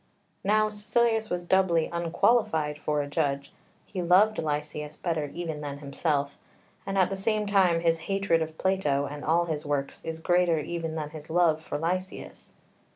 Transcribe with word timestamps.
Now 0.43 0.65
Caecilius 0.69 1.29
was 1.29 1.43
doubly 1.43 1.85
unqualified 1.85 2.79
for 2.79 3.03
a 3.03 3.07
judge: 3.07 3.53
he 3.85 4.01
loved 4.01 4.39
Lysias 4.39 4.95
better 4.97 5.25
even 5.31 5.61
than 5.61 5.77
himself, 5.77 6.39
and 6.87 6.97
at 6.97 7.11
the 7.11 7.15
same 7.15 7.45
time 7.45 7.81
his 7.81 7.99
hatred 8.09 8.41
of 8.41 8.57
Plato 8.57 9.05
and 9.05 9.23
all 9.23 9.45
his 9.45 9.63
works 9.63 10.03
is 10.03 10.17
greater 10.19 10.57
even 10.57 10.95
than 10.95 11.11
his 11.11 11.29
love 11.29 11.61
for 11.61 11.77
Lysias. 11.77 12.51